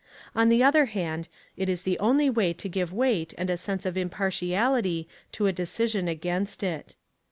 [0.33, 3.85] On the other hand, it is the only way to give weight and a sense
[3.85, 6.95] of impartiality to a decision against it.